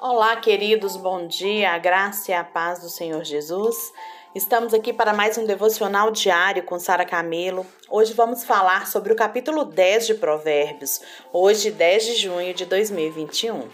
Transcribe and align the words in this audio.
Olá, 0.00 0.36
queridos, 0.36 0.96
bom 0.96 1.26
dia, 1.26 1.72
a 1.72 1.78
graça 1.78 2.30
e 2.30 2.34
a 2.34 2.44
paz 2.44 2.78
do 2.78 2.88
Senhor 2.88 3.24
Jesus. 3.24 3.92
Estamos 4.32 4.72
aqui 4.72 4.92
para 4.92 5.12
mais 5.12 5.36
um 5.36 5.44
devocional 5.44 6.12
diário 6.12 6.62
com 6.62 6.78
Sara 6.78 7.04
Camelo. 7.04 7.66
Hoje 7.90 8.12
vamos 8.12 8.44
falar 8.44 8.86
sobre 8.86 9.12
o 9.12 9.16
capítulo 9.16 9.64
10 9.64 10.06
de 10.06 10.14
Provérbios, 10.14 11.00
hoje 11.32 11.72
10 11.72 12.06
de 12.06 12.14
junho 12.14 12.54
de 12.54 12.64
2021. 12.64 13.68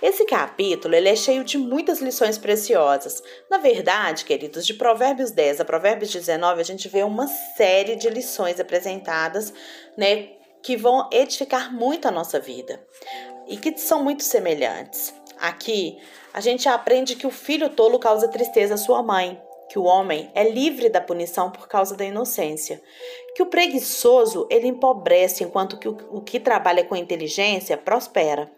Esse 0.00 0.24
capítulo 0.24 0.94
ele 0.94 1.08
é 1.08 1.16
cheio 1.16 1.42
de 1.42 1.58
muitas 1.58 2.00
lições 2.00 2.38
preciosas. 2.38 3.20
Na 3.50 3.58
verdade, 3.58 4.24
queridos, 4.24 4.64
de 4.64 4.74
Provérbios 4.74 5.32
10 5.32 5.62
a 5.62 5.64
Provérbios 5.64 6.12
19, 6.12 6.60
a 6.60 6.64
gente 6.64 6.88
vê 6.88 7.02
uma 7.02 7.26
série 7.56 7.96
de 7.96 8.08
lições 8.08 8.60
apresentadas, 8.60 9.52
né, 9.98 10.28
que 10.62 10.76
vão 10.76 11.10
edificar 11.12 11.74
muito 11.74 12.06
a 12.06 12.12
nossa 12.12 12.38
vida 12.38 12.80
e 13.48 13.56
que 13.56 13.76
são 13.76 14.04
muito 14.04 14.22
semelhantes. 14.22 15.12
Aqui, 15.38 15.98
a 16.32 16.40
gente 16.40 16.68
aprende 16.68 17.14
que 17.14 17.26
o 17.26 17.30
filho 17.30 17.68
tolo 17.70 17.98
causa 17.98 18.28
tristeza 18.28 18.74
à 18.74 18.78
sua 18.78 19.02
mãe, 19.02 19.40
que 19.68 19.78
o 19.78 19.84
homem 19.84 20.30
é 20.34 20.48
livre 20.48 20.88
da 20.88 21.00
punição 21.00 21.50
por 21.50 21.68
causa 21.68 21.96
da 21.96 22.04
inocência, 22.04 22.82
que 23.34 23.42
o 23.42 23.46
preguiçoso 23.46 24.46
ele 24.50 24.66
empobrece, 24.66 25.44
enquanto 25.44 25.78
que 25.78 25.88
o, 25.88 25.96
o 26.10 26.20
que 26.20 26.40
trabalha 26.40 26.84
com 26.84 26.96
inteligência 26.96 27.76
prospera. 27.76 28.50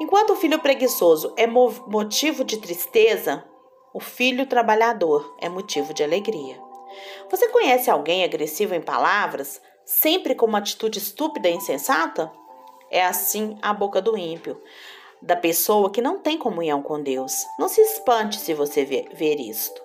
Enquanto 0.00 0.30
o 0.30 0.36
filho 0.36 0.60
preguiçoso 0.60 1.34
é 1.36 1.46
motivo 1.46 2.44
de 2.44 2.56
tristeza, 2.58 3.44
o 3.92 4.00
filho 4.00 4.46
trabalhador 4.46 5.36
é 5.40 5.48
motivo 5.48 5.92
de 5.92 6.04
alegria. 6.04 6.56
Você 7.30 7.48
conhece 7.48 7.90
alguém 7.90 8.24
agressivo 8.24 8.74
em 8.74 8.80
palavras, 8.80 9.60
sempre 9.84 10.34
com 10.34 10.46
uma 10.46 10.58
atitude 10.58 10.98
estúpida 10.98 11.48
e 11.48 11.54
insensata? 11.54 12.32
É 12.90 13.04
assim 13.04 13.58
a 13.60 13.74
boca 13.74 14.00
do 14.00 14.16
ímpio 14.16 14.62
da 15.20 15.36
pessoa 15.36 15.90
que 15.90 16.00
não 16.00 16.18
tem 16.18 16.38
comunhão 16.38 16.82
com 16.82 17.02
Deus. 17.02 17.32
Não 17.58 17.68
se 17.68 17.80
espante 17.80 18.38
se 18.38 18.54
você 18.54 18.84
ver, 18.84 19.08
ver 19.12 19.40
isto. 19.40 19.82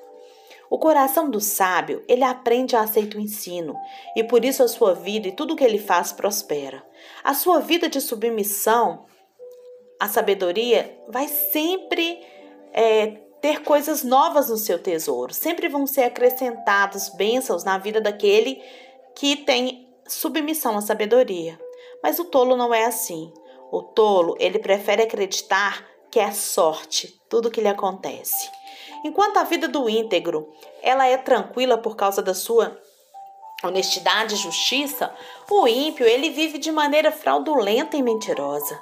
O 0.70 0.80
coração 0.80 1.30
do 1.30 1.40
sábio, 1.40 2.04
ele 2.08 2.24
aprende 2.24 2.76
a 2.76 2.82
aceitar 2.82 3.18
o 3.18 3.22
ensino, 3.22 3.76
e 4.16 4.24
por 4.24 4.44
isso 4.44 4.64
a 4.64 4.68
sua 4.68 4.96
vida 4.96 5.28
e 5.28 5.32
tudo 5.32 5.54
o 5.54 5.56
que 5.56 5.64
ele 5.64 5.78
faz 5.78 6.12
prospera. 6.12 6.84
A 7.24 7.34
sua 7.34 7.60
vida 7.60 7.88
de 7.88 8.02
submissão 8.02 9.06
à 10.00 10.08
sabedoria 10.08 11.00
vai 11.08 11.28
sempre 11.28 12.20
é, 12.72 13.08
ter 13.40 13.62
coisas 13.62 14.04
novas 14.04 14.50
no 14.50 14.58
seu 14.58 14.80
tesouro, 14.80 15.34
sempre 15.34 15.68
vão 15.68 15.86
ser 15.86 16.04
acrescentadas 16.04 17.10
bênçãos 17.10 17.64
na 17.64 17.78
vida 17.78 18.02
daquele 18.02 18.60
que 19.16 19.36
tem 19.36 19.88
submissão 20.08 20.78
à 20.78 20.82
sabedoria. 20.82 21.60
Mas 22.02 22.20
o 22.20 22.26
tolo 22.26 22.58
não 22.58 22.74
é 22.74 22.86
assim. 22.86 23.32
O 23.74 23.82
tolo, 23.82 24.36
ele 24.40 24.60
prefere 24.60 25.02
acreditar 25.02 25.84
que 26.12 26.20
é 26.20 26.32
sorte 26.32 27.20
tudo 27.28 27.50
que 27.50 27.60
lhe 27.60 27.68
acontece. 27.68 28.48
Enquanto 29.04 29.38
a 29.38 29.44
vida 29.44 29.68
do 29.68 29.90
íntegro, 29.90 30.48
ela 30.80 31.08
é 31.08 31.18
tranquila 31.18 31.76
por 31.76 31.96
causa 31.96 32.22
da 32.22 32.36
sua 32.36 32.80
honestidade 33.64 34.36
e 34.36 34.38
justiça, 34.38 35.12
o 35.50 35.68
ímpio, 35.68 36.06
ele 36.06 36.30
vive 36.30 36.60
de 36.60 36.72
maneira 36.72 37.12
fraudulenta 37.12 37.98
e 37.98 38.04
mentirosa. 38.04 38.80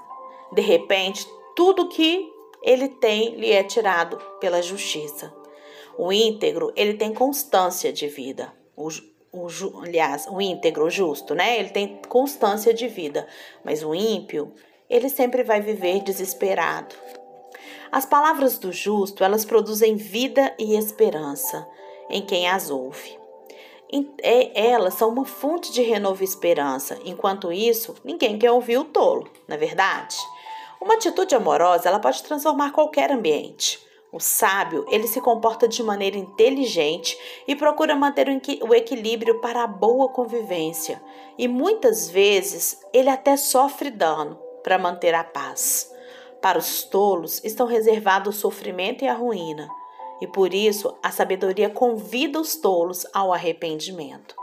De 0.52 0.62
repente, 0.62 1.26
tudo 1.56 1.88
que 1.88 2.30
ele 2.62 2.90
tem 2.90 3.36
lhe 3.36 3.50
é 3.50 3.64
tirado 3.64 4.18
pela 4.42 4.62
justiça. 4.62 5.34
O 5.98 6.12
íntegro, 6.12 6.74
ele 6.76 6.96
tem 6.96 7.14
constância 7.14 7.94
de 7.94 8.10
vida. 8.10 8.54
O, 8.76 8.90
o, 9.32 9.48
aliás, 9.84 10.28
o 10.28 10.42
íntegro, 10.42 10.84
o 10.84 10.90
justo, 10.90 11.34
né? 11.34 11.58
Ele 11.58 11.70
tem 11.70 12.02
constância 12.10 12.74
de 12.74 12.90
vida. 12.90 13.26
Mas 13.64 13.84
o 13.84 13.96
ímpio, 13.96 14.54
ele 14.92 15.08
sempre 15.08 15.42
vai 15.42 15.62
viver 15.62 16.04
desesperado. 16.04 16.94
As 17.90 18.06
palavras 18.06 18.58
do 18.60 18.74
justo, 18.74 19.24
elas 19.24 19.46
produzem 19.46 19.96
vida 19.96 20.54
e 20.60 20.76
esperança 20.76 21.66
em 22.10 22.22
quem 22.22 22.48
as 22.50 22.70
ouve. 22.70 23.18
É, 24.22 24.68
elas 24.70 24.94
são 24.96 25.10
uma 25.10 25.26
fonte 25.26 25.72
de 25.72 25.82
renovo 25.82 26.22
e 26.22 26.26
esperança. 26.26 27.00
Enquanto 27.06 27.52
isso, 27.52 27.96
ninguém 28.04 28.38
quer 28.38 28.52
ouvir 28.52 28.78
o 28.78 28.86
tolo, 28.86 29.30
não 29.48 29.56
é 29.56 29.60
verdade? 29.60 30.18
Uma 30.80 30.96
atitude 30.96 31.36
amorosa, 31.36 31.88
ela 31.88 32.00
pode 32.00 32.22
transformar 32.24 32.72
qualquer 32.72 33.12
ambiente. 33.12 33.80
O 34.12 34.20
sábio, 34.20 34.86
ele 34.90 35.08
se 35.08 35.22
comporta 35.22 35.70
de 35.70 35.82
maneira 35.82 36.18
inteligente 36.18 37.18
e 37.48 37.56
procura 37.56 37.96
manter 37.96 38.28
o 38.62 38.74
equilíbrio 38.74 39.40
para 39.40 39.64
a 39.64 39.68
boa 39.68 40.10
convivência. 40.10 41.02
E 41.38 41.48
muitas 41.48 42.10
vezes 42.10 42.78
ele 42.94 43.10
até 43.10 43.38
sofre 43.38 43.90
dano, 43.90 44.38
para 44.64 44.78
manter 44.78 45.14
a 45.14 45.24
paz. 45.24 45.92
Para 46.42 46.58
os 46.58 46.84
tolos 46.84 47.42
estão 47.44 47.68
reservados 47.68 48.36
o 48.36 48.40
sofrimento 48.40 49.04
e 49.04 49.08
a 49.08 49.14
ruína, 49.14 49.70
e 50.20 50.28
por 50.28 50.54
isso 50.54 50.96
a 51.02 51.12
sabedoria 51.12 51.70
convida 51.70 52.40
os 52.40 52.56
tolos 52.56 53.06
ao 53.14 53.34
arrependimento. 53.34 54.36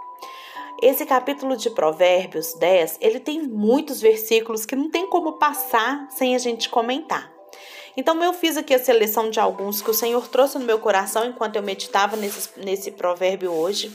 Esse 0.80 1.04
capítulo 1.04 1.56
de 1.56 1.70
Provérbios 1.70 2.54
10, 2.54 2.98
ele 3.00 3.18
tem 3.18 3.42
muitos 3.42 4.00
versículos 4.00 4.64
que 4.64 4.76
não 4.76 4.88
tem 4.88 5.08
como 5.08 5.32
passar 5.32 6.08
sem 6.10 6.36
a 6.36 6.38
gente 6.38 6.68
comentar. 6.68 7.32
Então 7.96 8.22
eu 8.22 8.32
fiz 8.32 8.56
aqui 8.56 8.72
a 8.72 8.78
seleção 8.78 9.28
de 9.28 9.40
alguns 9.40 9.82
que 9.82 9.90
o 9.90 9.94
Senhor 9.94 10.28
trouxe 10.28 10.56
no 10.56 10.64
meu 10.64 10.78
coração 10.78 11.24
enquanto 11.24 11.56
eu 11.56 11.62
meditava 11.64 12.16
nesse, 12.16 12.48
nesse 12.60 12.92
provérbio 12.92 13.50
hoje. 13.50 13.92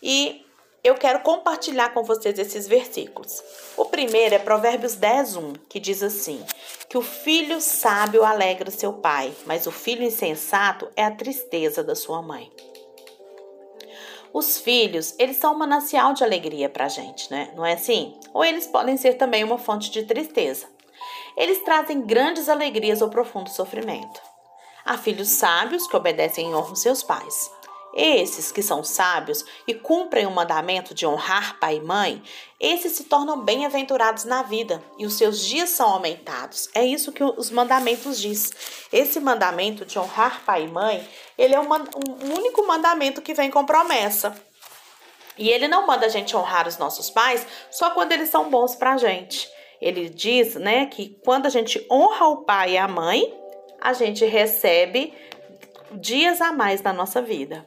E 0.00 0.46
eu 0.82 0.96
quero 0.96 1.20
compartilhar 1.20 1.90
com 1.94 2.02
vocês 2.02 2.38
esses 2.38 2.66
versículos. 2.66 3.42
O 3.76 3.84
primeiro 3.84 4.34
é 4.34 4.38
Provérbios 4.38 4.96
10, 4.96 5.36
1, 5.36 5.52
que 5.68 5.78
diz 5.78 6.02
assim: 6.02 6.44
Que 6.88 6.98
o 6.98 7.02
filho 7.02 7.60
sábio 7.60 8.24
alegra 8.24 8.70
seu 8.70 8.92
pai, 8.94 9.32
mas 9.46 9.66
o 9.66 9.70
filho 9.70 10.02
insensato 10.02 10.88
é 10.96 11.04
a 11.04 11.10
tristeza 11.10 11.84
da 11.84 11.94
sua 11.94 12.20
mãe. 12.20 12.50
Os 14.32 14.58
filhos, 14.58 15.14
eles 15.18 15.36
são 15.36 15.54
um 15.54 15.58
manancial 15.58 16.14
de 16.14 16.24
alegria 16.24 16.68
pra 16.68 16.88
gente, 16.88 17.30
né? 17.30 17.52
Não 17.54 17.66
é 17.66 17.74
assim? 17.74 18.18
Ou 18.32 18.42
eles 18.42 18.66
podem 18.66 18.96
ser 18.96 19.14
também 19.14 19.44
uma 19.44 19.58
fonte 19.58 19.90
de 19.90 20.04
tristeza. 20.04 20.66
Eles 21.36 21.62
trazem 21.62 22.00
grandes 22.00 22.48
alegrias 22.48 23.02
ou 23.02 23.10
profundo 23.10 23.50
sofrimento. 23.50 24.20
Há 24.84 24.98
filhos 24.98 25.28
sábios 25.28 25.86
que 25.86 25.96
obedecem 25.96 26.50
e 26.50 26.54
honram 26.54 26.74
seus 26.74 27.02
pais. 27.02 27.50
Esses 27.94 28.50
que 28.50 28.62
são 28.62 28.82
sábios 28.82 29.44
e 29.66 29.74
cumprem 29.74 30.26
o 30.26 30.30
mandamento 30.30 30.94
de 30.94 31.06
honrar 31.06 31.58
pai 31.60 31.76
e 31.76 31.80
mãe, 31.80 32.22
esses 32.58 32.92
se 32.92 33.04
tornam 33.04 33.42
bem-aventurados 33.44 34.24
na 34.24 34.42
vida 34.42 34.82
e 34.98 35.04
os 35.04 35.14
seus 35.14 35.44
dias 35.44 35.70
são 35.70 35.90
aumentados. 35.90 36.70
É 36.74 36.84
isso 36.84 37.12
que 37.12 37.22
os 37.22 37.50
mandamentos 37.50 38.18
diz. 38.18 38.50
Esse 38.90 39.20
mandamento 39.20 39.84
de 39.84 39.98
honrar 39.98 40.42
pai 40.46 40.64
e 40.64 40.68
mãe, 40.68 41.06
ele 41.36 41.54
é 41.54 41.60
um, 41.60 41.68
um 41.68 42.34
único 42.34 42.66
mandamento 42.66 43.20
que 43.20 43.34
vem 43.34 43.50
com 43.50 43.66
promessa. 43.66 44.34
E 45.36 45.50
ele 45.50 45.68
não 45.68 45.86
manda 45.86 46.06
a 46.06 46.10
gente 46.10 46.36
honrar 46.36 46.66
os 46.66 46.78
nossos 46.78 47.10
pais 47.10 47.46
só 47.70 47.90
quando 47.90 48.12
eles 48.12 48.30
são 48.30 48.48
bons 48.48 48.74
pra 48.74 48.96
gente. 48.96 49.50
Ele 49.80 50.08
diz, 50.08 50.54
né, 50.54 50.86
que 50.86 51.18
quando 51.24 51.46
a 51.46 51.50
gente 51.50 51.84
honra 51.90 52.26
o 52.28 52.44
pai 52.44 52.72
e 52.72 52.78
a 52.78 52.86
mãe, 52.86 53.34
a 53.80 53.92
gente 53.92 54.24
recebe 54.24 55.12
dias 55.90 56.40
a 56.40 56.52
mais 56.52 56.80
na 56.82 56.92
nossa 56.92 57.20
vida. 57.20 57.64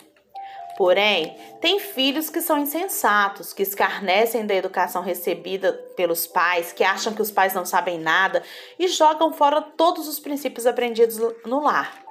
Porém, 0.78 1.38
tem 1.62 1.80
filhos 1.80 2.30
que 2.30 2.42
são 2.42 2.60
insensatos, 2.60 3.54
que 3.54 3.64
escarnecem 3.64 4.46
da 4.46 4.54
educação 4.54 5.02
recebida 5.02 5.72
pelos 5.96 6.28
pais, 6.28 6.74
que 6.74 6.84
acham 6.84 7.14
que 7.14 7.22
os 7.22 7.32
pais 7.32 7.54
não 7.54 7.66
sabem 7.66 7.98
nada 7.98 8.44
e 8.78 8.88
jogam 8.88 9.32
fora 9.32 9.62
todos 9.62 10.08
os 10.08 10.20
princípios 10.20 10.66
aprendidos 10.66 11.18
no 11.46 11.62
lar. 11.62 12.04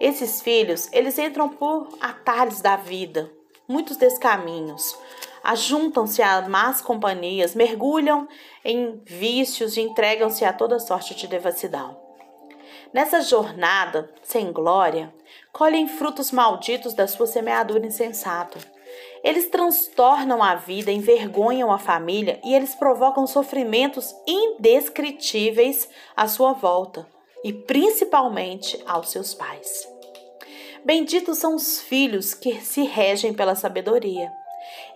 Esses 0.00 0.40
filhos, 0.42 0.88
eles 0.92 1.18
entram 1.18 1.48
por 1.48 1.88
atalhos 2.00 2.60
da 2.60 2.76
vida, 2.76 3.30
muitos 3.66 3.96
descaminhos. 3.96 4.96
Ajuntam-se 5.42 6.22
a 6.22 6.48
más 6.48 6.80
companhias, 6.80 7.54
mergulham 7.54 8.28
em 8.64 9.02
vícios 9.04 9.76
e 9.76 9.80
entregam-se 9.80 10.44
a 10.44 10.52
toda 10.52 10.78
sorte 10.78 11.14
de 11.14 11.26
devassidão. 11.26 12.13
Nessa 12.94 13.22
jornada 13.22 14.08
sem 14.22 14.52
glória, 14.52 15.12
colhem 15.52 15.88
frutos 15.88 16.30
malditos 16.30 16.94
da 16.94 17.08
sua 17.08 17.26
semeadura 17.26 17.84
insensata. 17.84 18.56
Eles 19.24 19.50
transtornam 19.50 20.40
a 20.40 20.54
vida, 20.54 20.92
envergonham 20.92 21.72
a 21.72 21.78
família 21.78 22.38
e 22.44 22.54
eles 22.54 22.72
provocam 22.76 23.26
sofrimentos 23.26 24.14
indescritíveis 24.24 25.88
à 26.16 26.28
sua 26.28 26.52
volta 26.52 27.04
e 27.42 27.52
principalmente 27.52 28.80
aos 28.86 29.10
seus 29.10 29.34
pais. 29.34 29.88
Benditos 30.84 31.38
são 31.38 31.56
os 31.56 31.80
filhos 31.80 32.32
que 32.32 32.60
se 32.60 32.84
regem 32.84 33.34
pela 33.34 33.56
sabedoria. 33.56 34.30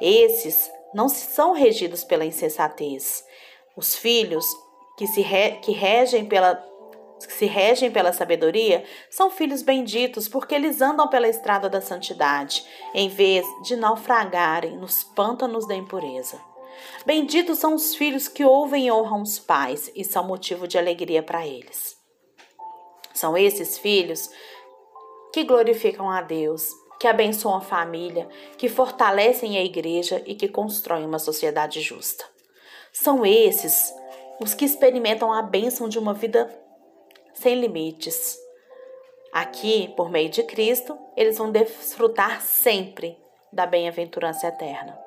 Esses 0.00 0.70
não 0.94 1.08
são 1.08 1.52
regidos 1.52 2.04
pela 2.04 2.24
insensatez. 2.24 3.24
Os 3.76 3.96
filhos 3.96 4.46
que 4.96 5.08
se 5.08 5.20
re, 5.20 5.58
que 5.62 5.72
regem 5.72 6.26
pela 6.26 6.64
que 7.26 7.32
se 7.32 7.46
regem 7.46 7.90
pela 7.90 8.12
sabedoria 8.12 8.84
são 9.10 9.30
filhos 9.30 9.62
benditos, 9.62 10.28
porque 10.28 10.54
eles 10.54 10.80
andam 10.80 11.08
pela 11.08 11.28
estrada 11.28 11.68
da 11.68 11.80
santidade, 11.80 12.64
em 12.94 13.08
vez 13.08 13.46
de 13.64 13.76
naufragarem 13.76 14.76
nos 14.76 15.02
pântanos 15.02 15.66
da 15.66 15.74
impureza. 15.74 16.40
Benditos 17.04 17.58
são 17.58 17.74
os 17.74 17.94
filhos 17.94 18.28
que 18.28 18.44
ouvem 18.44 18.86
e 18.86 18.92
honram 18.92 19.22
os 19.22 19.38
pais 19.38 19.90
e 19.94 20.04
são 20.04 20.24
motivo 20.24 20.68
de 20.68 20.78
alegria 20.78 21.22
para 21.22 21.46
eles. 21.46 21.96
São 23.12 23.36
esses 23.36 23.78
filhos 23.78 24.30
que 25.32 25.42
glorificam 25.42 26.10
a 26.10 26.22
Deus, 26.22 26.68
que 27.00 27.06
abençoam 27.06 27.56
a 27.56 27.60
família, 27.60 28.28
que 28.56 28.68
fortalecem 28.68 29.58
a 29.58 29.64
igreja 29.64 30.22
e 30.26 30.34
que 30.34 30.48
constroem 30.48 31.04
uma 31.04 31.18
sociedade 31.18 31.80
justa. 31.80 32.24
São 32.92 33.24
esses 33.26 33.92
os 34.40 34.54
que 34.54 34.64
experimentam 34.64 35.32
a 35.32 35.42
bênção 35.42 35.88
de 35.88 35.98
uma 35.98 36.14
vida 36.14 36.48
sem 37.38 37.54
limites. 37.60 38.36
Aqui, 39.32 39.92
por 39.96 40.10
meio 40.10 40.28
de 40.28 40.42
Cristo, 40.42 40.98
eles 41.16 41.38
vão 41.38 41.52
desfrutar 41.52 42.42
sempre 42.42 43.16
da 43.52 43.64
bem-aventurança 43.64 44.48
eterna. 44.48 44.98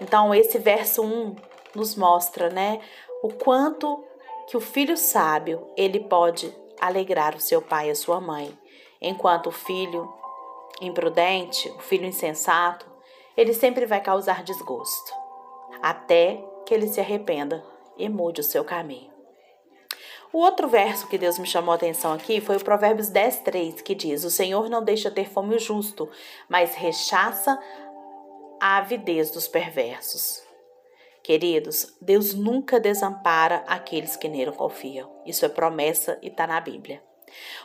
Então, 0.00 0.34
esse 0.34 0.58
verso 0.58 1.02
1 1.02 1.36
nos 1.74 1.94
mostra, 1.94 2.50
né, 2.50 2.80
o 3.22 3.32
quanto 3.32 4.04
que 4.46 4.56
o 4.56 4.60
filho 4.60 4.96
sábio, 4.96 5.66
ele 5.76 6.00
pode 6.00 6.54
alegrar 6.78 7.34
o 7.34 7.40
seu 7.40 7.62
pai 7.62 7.88
e 7.88 7.92
a 7.92 7.96
sua 7.96 8.20
mãe, 8.20 8.56
enquanto 9.00 9.46
o 9.46 9.52
filho 9.52 10.12
imprudente, 10.82 11.68
o 11.70 11.78
filho 11.78 12.04
insensato, 12.04 12.86
ele 13.34 13.54
sempre 13.54 13.86
vai 13.86 14.02
causar 14.02 14.42
desgosto, 14.42 15.12
até 15.80 16.44
que 16.66 16.74
ele 16.74 16.88
se 16.88 17.00
arrependa 17.00 17.64
e 17.96 18.06
mude 18.08 18.42
o 18.42 18.44
seu 18.44 18.62
caminho. 18.62 19.15
O 20.32 20.38
outro 20.38 20.68
verso 20.68 21.08
que 21.08 21.18
Deus 21.18 21.38
me 21.38 21.46
chamou 21.46 21.72
a 21.72 21.76
atenção 21.76 22.12
aqui 22.12 22.40
foi 22.40 22.56
o 22.56 22.64
Provérbios 22.64 23.08
10, 23.08 23.40
3, 23.40 23.80
que 23.80 23.94
diz: 23.94 24.24
O 24.24 24.30
Senhor 24.30 24.68
não 24.68 24.82
deixa 24.82 25.10
ter 25.10 25.28
fome 25.28 25.54
o 25.54 25.58
justo, 25.58 26.08
mas 26.48 26.74
rechaça 26.74 27.58
a 28.60 28.78
avidez 28.78 29.30
dos 29.30 29.46
perversos. 29.46 30.42
Queridos, 31.22 31.96
Deus 32.00 32.34
nunca 32.34 32.78
desampara 32.78 33.64
aqueles 33.66 34.16
que 34.16 34.28
nele 34.28 34.52
confiam. 34.52 35.10
Isso 35.24 35.44
é 35.44 35.48
promessa 35.48 36.18
e 36.22 36.28
está 36.28 36.46
na 36.46 36.60
Bíblia. 36.60 37.02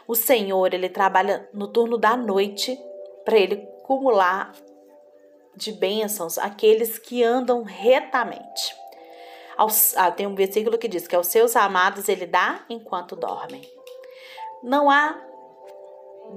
O 0.08 0.16
Senhor, 0.16 0.74
ele 0.74 0.90
trabalha 0.90 1.48
no 1.54 1.68
turno 1.68 1.98
da 1.98 2.18
noite 2.18 2.78
para 3.24 3.38
ele 3.38 3.68
acumular 3.80 4.54
de 5.56 5.72
bênçãos 5.72 6.38
aqueles 6.38 6.98
que 6.98 7.24
andam 7.24 7.64
retamente. 7.64 8.81
Aos, 9.58 9.96
ah, 9.98 10.12
tem 10.12 10.28
um 10.28 10.36
versículo 10.36 10.78
que 10.78 10.88
diz 10.88 11.08
que 11.08 11.16
aos 11.16 11.28
seus 11.28 11.56
amados 11.56 12.10
ele 12.10 12.26
dá 12.26 12.64
enquanto 12.70 13.16
dormem. 13.16 13.62
Não 14.64 14.90
há 14.90 15.20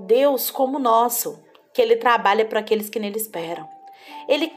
Deus 0.07 0.51
como 0.51 0.79
o 0.79 0.81
nosso, 0.81 1.43
que 1.73 1.83
ele 1.83 1.97
trabalha 1.97 2.45
para 2.45 2.61
aqueles 2.61 2.89
que 2.89 2.99
nele 2.99 3.17
esperam. 3.17 3.69
Ele 4.29 4.53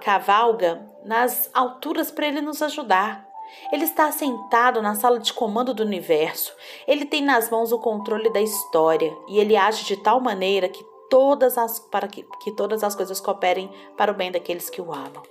cavalga 0.00 0.86
nas 1.04 1.50
alturas 1.52 2.10
para 2.10 2.26
ele 2.26 2.40
nos 2.40 2.62
ajudar. 2.62 3.26
Ele 3.72 3.84
está 3.84 4.10
sentado 4.10 4.82
na 4.82 4.94
sala 4.94 5.18
de 5.18 5.32
comando 5.32 5.72
do 5.72 5.82
universo. 5.82 6.54
Ele 6.86 7.04
tem 7.04 7.22
nas 7.22 7.50
mãos 7.50 7.72
o 7.72 7.78
controle 7.78 8.30
da 8.32 8.40
história 8.40 9.16
e 9.28 9.38
ele 9.38 9.56
age 9.56 9.84
de 9.84 9.96
tal 10.02 10.20
maneira 10.20 10.68
que 10.68 10.84
todas 11.08 11.56
as 11.56 11.78
para 11.78 12.08
que, 12.08 12.24
que 12.42 12.52
todas 12.52 12.82
as 12.82 12.94
coisas 12.94 13.20
cooperem 13.20 13.70
para 13.96 14.10
o 14.10 14.14
bem 14.14 14.32
daqueles 14.32 14.68
que 14.68 14.80
o 14.80 14.92
amam. 14.92 15.22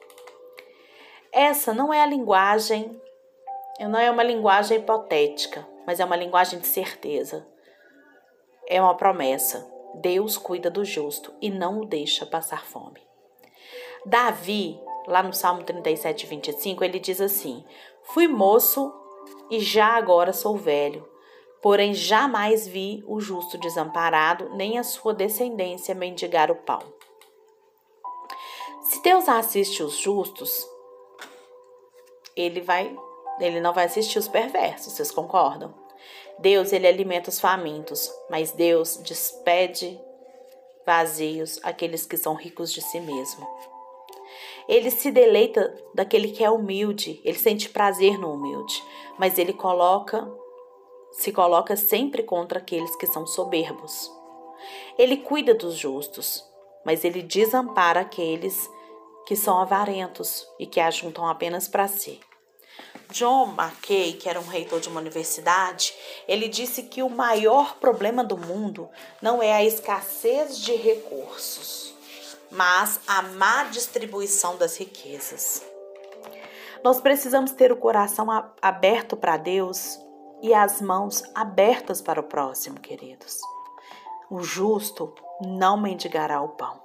Essa 1.36 1.74
não 1.74 1.94
é 1.94 2.02
a 2.02 2.06
linguagem, 2.06 2.98
não 3.82 4.00
é 4.00 4.10
uma 4.10 4.24
linguagem 4.24 4.78
hipotética, 4.78 5.68
mas 5.86 6.00
é 6.00 6.06
uma 6.06 6.16
linguagem 6.16 6.60
de 6.60 6.66
certeza. 6.66 7.46
É 8.66 8.82
uma 8.82 8.96
promessa. 8.96 9.70
Deus 9.96 10.38
cuida 10.38 10.70
do 10.70 10.86
justo 10.86 11.34
e 11.42 11.50
não 11.50 11.82
o 11.82 11.86
deixa 11.86 12.26
passar 12.26 12.66
fome. 12.66 13.06
Davi, 14.06 14.80
lá 15.06 15.22
no 15.22 15.34
Salmo 15.34 15.62
37, 15.66 16.26
25, 16.26 16.86
ele 16.86 17.00
diz 17.00 17.20
assim: 17.20 17.66
Fui 18.04 18.30
moço 18.30 18.94
e 19.52 19.60
já 19.60 19.88
agora 19.88 20.32
sou 20.32 20.56
velho, 20.56 21.06
porém 21.62 21.94
jamais 21.94 22.66
vi 22.66 23.04
o 23.06 23.20
justo 23.20 23.58
desamparado, 23.58 24.56
nem 24.56 24.80
a 24.80 24.84
sua 24.84 25.14
descendência 25.14 25.94
mendigar 25.94 26.50
o 26.50 26.56
pão. 26.56 26.80
Se 28.84 29.04
Deus 29.04 29.28
assiste 29.28 29.84
os 29.84 29.98
justos, 29.98 30.66
ele 32.36 32.62
vai 32.62 32.96
ele 33.40 33.60
não 33.60 33.74
vai 33.74 33.86
assistir 33.86 34.18
os 34.18 34.30
perversos, 34.30 34.94
vocês 34.94 35.12
concordam? 35.12 35.74
Deus 36.40 36.72
ele 36.72 36.88
alimenta 36.88 37.30
os 37.30 37.40
famintos, 37.40 38.10
mas 38.30 38.52
Deus 38.52 38.98
despede 38.98 40.00
vazios 40.86 41.60
aqueles 41.64 42.06
que 42.06 42.16
são 42.16 42.34
ricos 42.34 42.72
de 42.72 42.82
si 42.82 43.00
mesmo. 43.02 43.46
Ele 44.68 44.90
se 44.90 45.12
deleita 45.12 45.76
daquele 45.94 46.30
que 46.30 46.44
é 46.44 46.50
humilde, 46.50 47.22
ele 47.26 47.38
sente 47.38 47.70
prazer 47.70 48.18
no 48.18 48.34
humilde, 48.34 48.82
mas 49.18 49.38
ele 49.38 49.54
coloca 49.54 50.26
se 51.12 51.32
coloca 51.32 51.78
sempre 51.78 52.24
contra 52.24 52.60
aqueles 52.60 52.94
que 52.98 53.08
são 53.08 53.26
soberbos. 53.26 54.12
Ele 54.98 55.16
cuida 55.18 55.54
dos 55.54 55.76
justos, 55.76 56.44
mas 56.84 57.06
ele 57.06 57.22
desampara 57.22 58.02
aqueles 58.02 58.70
que 59.26 59.36
são 59.36 59.60
avarentos 59.60 60.48
e 60.60 60.66
que 60.66 60.80
ajuntam 60.80 61.28
apenas 61.28 61.68
para 61.68 61.88
si. 61.88 62.20
John 63.12 63.48
Mackay, 63.48 64.14
que 64.14 64.30
era 64.30 64.40
um 64.40 64.48
reitor 64.48 64.80
de 64.80 64.90
uma 64.90 65.00
universidade, 65.00 65.94
ele 66.28 66.48
disse 66.48 66.84
que 66.84 67.04
o 67.04 67.10
maior 67.10 67.76
problema 67.76 68.24
do 68.24 68.38
mundo 68.38 68.90
não 69.22 69.42
é 69.42 69.54
a 69.54 69.64
escassez 69.64 70.60
de 70.60 70.76
recursos, 70.76 71.94
mas 72.52 73.00
a 73.08 73.22
má 73.22 73.66
distribuição 73.66 74.58
das 74.58 74.78
riquezas. 74.78 75.64
Nós 76.84 77.00
precisamos 77.00 77.52
ter 77.52 77.72
o 77.72 77.78
coração 77.78 78.28
aberto 78.62 79.18
para 79.18 79.38
Deus 79.38 80.00
e 80.42 80.54
as 80.54 80.82
mãos 80.82 81.24
abertas 81.34 82.02
para 82.02 82.20
o 82.20 82.24
próximo, 82.24 82.80
queridos. 82.80 83.40
O 84.30 84.42
justo 84.42 85.14
não 85.42 85.78
mendigará 85.78 86.42
o 86.42 86.50
pão. 86.50 86.85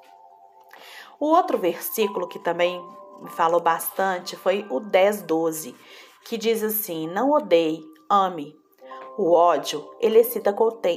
O 1.21 1.27
outro 1.27 1.59
versículo 1.59 2.27
que 2.27 2.39
também 2.39 2.83
me 3.21 3.29
falou 3.29 3.61
bastante 3.61 4.35
foi 4.37 4.67
o 4.71 4.81
10, 4.81 5.23
12, 5.23 5.77
que 6.25 6.39
diz 6.39 6.63
assim: 6.63 7.07
Não 7.07 7.31
odeie, 7.31 7.85
ame. 8.09 8.59
O 9.19 9.35
ódio, 9.35 9.87
ele 10.01 10.19
excita 10.19 10.51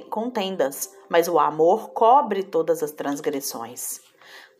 contendas, 0.10 0.96
mas 1.10 1.28
o 1.28 1.38
amor 1.38 1.90
cobre 1.90 2.42
todas 2.42 2.82
as 2.82 2.92
transgressões. 2.92 4.00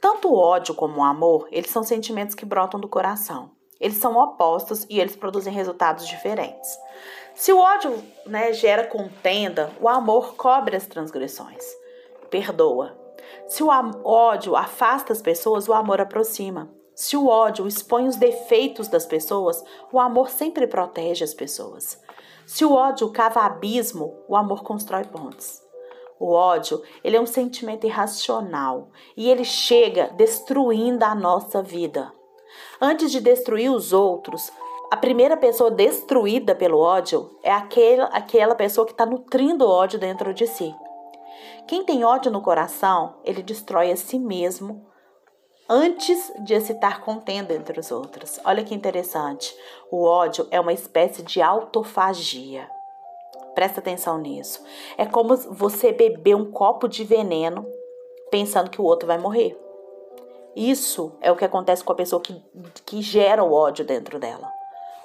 Tanto 0.02 0.28
o 0.28 0.38
ódio 0.38 0.76
como 0.76 1.00
o 1.00 1.04
amor, 1.04 1.48
eles 1.50 1.72
são 1.72 1.82
sentimentos 1.82 2.36
que 2.36 2.44
brotam 2.44 2.78
do 2.78 2.90
coração. 2.90 3.52
Eles 3.80 3.98
são 3.98 4.18
opostos 4.18 4.86
e 4.90 5.00
eles 5.00 5.16
produzem 5.16 5.54
resultados 5.54 6.06
diferentes. 6.06 6.78
Se 7.36 7.54
o 7.54 7.58
ódio 7.58 8.04
né, 8.26 8.52
gera 8.52 8.86
contenda, 8.86 9.72
o 9.80 9.88
amor 9.88 10.36
cobre 10.36 10.76
as 10.76 10.86
transgressões, 10.86 11.64
perdoa. 12.30 13.03
Se 13.48 13.62
o 13.62 13.68
ódio 14.04 14.56
afasta 14.56 15.14
as 15.14 15.22
pessoas, 15.22 15.68
o 15.68 15.74
amor 15.74 16.00
aproxima. 16.00 16.70
Se 16.96 17.18
o 17.18 17.28
ódio 17.28 17.68
expõe 17.68 18.08
os 18.08 18.16
defeitos 18.16 18.88
das 18.88 19.06
pessoas, 19.06 19.64
o 19.92 20.00
amor 20.00 20.30
sempre 20.30 20.68
protege 20.68 21.24
as 21.24 21.34
pessoas. 21.34 22.00
Se 22.46 22.64
o 22.64 22.74
ódio 22.74 23.12
cava 23.12 23.42
abismo, 23.42 24.16
o 24.28 24.36
amor 24.36 24.64
constrói 24.64 25.04
pontes. 25.06 25.62
O 26.20 26.32
ódio, 26.32 26.82
ele 27.04 27.18
é 27.18 27.22
um 27.22 27.26
sentimento 27.26 27.86
irracional 27.86 28.90
e 29.18 29.30
ele 29.30 29.44
chega 29.44 30.10
destruindo 30.16 31.04
a 31.04 31.16
nossa 31.16 31.62
vida. 31.62 32.12
Antes 32.80 33.12
de 33.12 33.20
destruir 33.20 33.72
os 33.72 33.92
outros, 33.92 34.52
a 34.92 34.98
primeira 34.98 35.36
pessoa 35.36 35.72
destruída 35.72 36.54
pelo 36.54 36.78
ódio 36.78 37.36
é 37.42 37.52
aquela, 37.52 38.06
aquela 38.06 38.56
pessoa 38.56 38.86
que 38.86 38.94
está 38.94 39.06
nutrindo 39.06 39.68
ódio 39.68 39.98
dentro 39.98 40.34
de 40.34 40.46
si. 40.46 40.74
Quem 41.68 41.84
tem 41.84 42.04
ódio 42.04 42.32
no 42.32 42.42
coração, 42.42 43.16
ele 43.24 43.42
destrói 43.42 43.92
a 43.92 43.96
si 43.96 44.20
mesmo 44.20 44.86
antes 45.70 46.32
de 46.44 46.54
excitar 46.54 47.02
contenda 47.02 47.54
entre 47.54 47.80
os 47.80 47.92
outros. 47.92 48.40
Olha 48.44 48.64
que 48.64 48.76
interessante. 48.76 49.56
O 49.90 50.04
ódio 50.04 50.48
é 50.52 50.60
uma 50.60 50.74
espécie 50.74 51.24
de 51.24 51.42
autofagia. 51.42 52.70
Presta 53.56 53.80
atenção 53.80 54.18
nisso. 54.18 54.64
É 54.98 55.06
como 55.06 55.36
você 55.36 55.92
beber 55.92 56.36
um 56.36 56.52
copo 56.52 56.88
de 56.88 57.04
veneno 57.04 57.66
pensando 58.30 58.70
que 58.70 58.82
o 58.82 58.86
outro 58.86 59.08
vai 59.08 59.18
morrer. 59.18 59.58
Isso 60.56 61.14
é 61.22 61.32
o 61.32 61.36
que 61.36 61.46
acontece 61.46 61.84
com 61.84 61.94
a 61.94 61.96
pessoa 61.96 62.22
que, 62.22 62.44
que 62.86 63.02
gera 63.02 63.44
o 63.44 63.54
ódio 63.54 63.86
dentro 63.86 64.20
dela. 64.20 64.52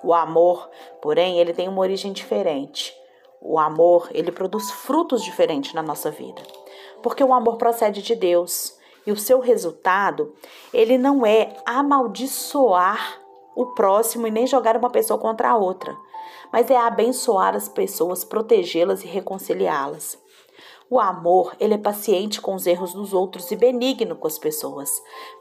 O 0.03 0.13
amor, 0.13 0.69
porém, 1.01 1.39
ele 1.39 1.53
tem 1.53 1.69
uma 1.69 1.81
origem 1.81 2.13
diferente. 2.13 2.95
O 3.41 3.59
amor, 3.59 4.09
ele 4.13 4.33
produz 4.33 4.71
frutos 4.71 5.23
diferentes 5.23 5.73
na 5.75 5.83
nossa 5.83 6.11
vida. 6.11 6.43
Porque 7.03 7.23
o 7.23 7.33
amor 7.33 7.57
procede 7.57 8.03
de 8.03 8.15
Deus. 8.15 8.77
E 9.07 9.13
o 9.13 9.17
seu 9.17 9.41
resultado, 9.41 10.35
ele 10.73 10.99
não 10.99 11.25
é 11.25 11.57
amaldiçoar 11.65 13.21
o 13.57 13.67
próximo 13.75 14.27
e 14.27 14.31
nem 14.31 14.47
jogar 14.47 14.77
uma 14.77 14.91
pessoa 14.91 15.19
contra 15.19 15.51
a 15.51 15.57
outra 15.57 15.97
mas 16.53 16.71
é 16.71 16.77
abençoar 16.77 17.55
as 17.55 17.69
pessoas, 17.69 18.25
protegê-las 18.25 19.03
e 19.03 19.07
reconciliá-las. 19.07 20.19
O 20.91 20.99
amor, 20.99 21.55
ele 21.61 21.75
é 21.75 21.79
paciente 21.79 22.41
com 22.41 22.55
os 22.55 22.67
erros 22.67 22.95
dos 22.95 23.13
outros 23.13 23.51
e 23.51 23.57
benigno 23.57 24.17
com 24.17 24.27
as 24.27 24.39
pessoas, 24.39 24.91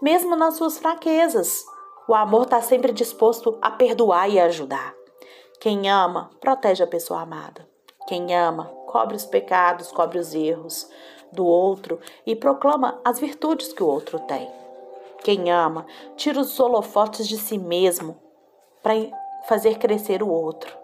mesmo 0.01 0.35
nas 0.35 0.55
suas 0.55 0.77
fraquezas. 0.77 1.63
O 2.07 2.13
amor 2.13 2.43
está 2.43 2.61
sempre 2.61 2.91
disposto 2.91 3.57
a 3.61 3.71
perdoar 3.71 4.29
e 4.29 4.39
a 4.39 4.45
ajudar. 4.45 4.93
Quem 5.59 5.89
ama, 5.89 6.29
protege 6.39 6.83
a 6.83 6.87
pessoa 6.87 7.21
amada. 7.21 7.66
Quem 8.07 8.33
ama, 8.33 8.65
cobre 8.87 9.15
os 9.15 9.25
pecados, 9.25 9.91
cobre 9.91 10.17
os 10.17 10.33
erros 10.33 10.89
do 11.31 11.45
outro 11.45 11.99
e 12.25 12.35
proclama 12.35 12.99
as 13.03 13.19
virtudes 13.19 13.73
que 13.73 13.83
o 13.83 13.87
outro 13.87 14.17
tem. 14.21 14.49
Quem 15.23 15.51
ama 15.51 15.85
tira 16.15 16.39
os 16.39 16.57
holofotes 16.57 17.27
de 17.27 17.37
si 17.37 17.57
mesmo 17.57 18.17
para 18.81 18.93
fazer 19.47 19.77
crescer 19.77 20.23
o 20.23 20.29
outro. 20.29 20.75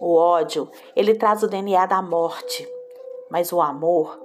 O 0.00 0.16
ódio, 0.16 0.68
ele 0.96 1.14
traz 1.14 1.44
o 1.44 1.48
DNA 1.48 1.86
da 1.86 2.02
morte, 2.02 2.68
mas 3.30 3.52
o 3.52 3.60
amor, 3.60 4.20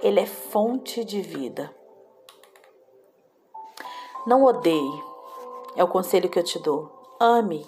ele 0.00 0.20
é 0.20 0.26
fonte 0.26 1.04
de 1.04 1.20
vida. 1.20 1.74
Não 4.24 4.44
odeie, 4.44 5.02
é 5.74 5.82
o 5.82 5.88
conselho 5.88 6.28
que 6.28 6.38
eu 6.38 6.44
te 6.44 6.58
dou. 6.60 7.16
Ame. 7.18 7.66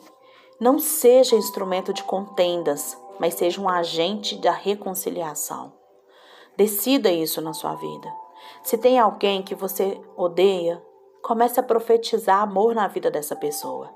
Não 0.61 0.79
seja 0.79 1.35
instrumento 1.35 1.93
de 1.93 2.05
contendas, 2.05 2.97
mas 3.21 3.35
seja 3.35 3.61
um 3.61 3.69
agente 3.69 4.35
da 4.37 4.51
reconciliação. 4.51 5.75
Decida 6.57 7.13
isso 7.13 7.43
na 7.43 7.53
sua 7.53 7.75
vida. 7.75 8.11
Se 8.63 8.79
tem 8.79 8.99
alguém 8.99 9.43
que 9.43 9.55
você 9.55 10.01
odeia, 10.17 10.83
comece 11.23 11.61
a 11.61 11.63
profetizar 11.63 12.41
amor 12.41 12.75
na 12.75 12.89
vida 12.89 13.11
dessa 13.11 13.37
pessoa. 13.37 13.95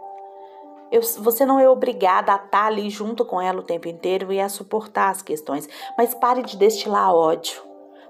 Eu, 0.92 1.00
você 1.20 1.46
não 1.46 1.58
é 1.58 1.68
obrigada 1.68 2.32
a 2.32 2.36
estar 2.36 2.66
ali 2.66 2.90
junto 2.90 3.24
com 3.24 3.40
ela 3.40 3.60
o 3.60 3.64
tempo 3.64 3.88
inteiro 3.88 4.30
e 4.30 4.38
a 4.38 4.50
suportar 4.50 5.08
as 5.08 5.22
questões, 5.22 5.66
mas 5.96 6.14
pare 6.14 6.42
de 6.42 6.58
destilar 6.58 7.12
ódio. 7.14 7.62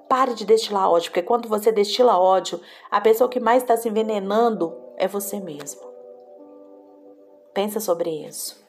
Pare 0.09 0.35
de 0.35 0.45
destilar 0.45 0.91
ódio, 0.91 1.11
porque 1.11 1.23
quando 1.23 1.49
você 1.49 1.71
destila 1.71 2.19
ódio, 2.19 2.61
a 2.91 3.01
pessoa 3.01 3.31
que 3.31 3.39
mais 3.39 3.63
está 3.63 3.77
se 3.77 3.89
envenenando 3.89 4.77
é 4.97 5.07
você 5.07 5.39
mesmo. 5.39 5.81
Pensa 7.55 7.79
sobre 7.79 8.11
isso. 8.11 8.64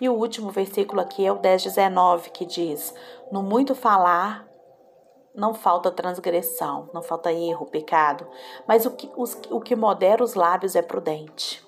E 0.00 0.08
o 0.08 0.14
último 0.14 0.50
versículo 0.50 1.00
aqui 1.00 1.24
é 1.24 1.32
o 1.32 1.38
10, 1.38 1.64
19, 1.64 2.30
que 2.30 2.44
diz: 2.44 2.94
No 3.30 3.42
muito 3.42 3.74
falar, 3.74 4.46
não 5.34 5.54
falta 5.54 5.90
transgressão, 5.90 6.88
não 6.92 7.02
falta 7.02 7.32
erro, 7.32 7.66
pecado, 7.66 8.26
mas 8.66 8.86
o 8.86 8.92
que, 8.92 9.10
os, 9.16 9.36
o 9.50 9.60
que 9.60 9.74
modera 9.74 10.22
os 10.22 10.34
lábios 10.34 10.76
é 10.76 10.82
prudente. 10.82 11.64